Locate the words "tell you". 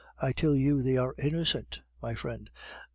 0.31-0.81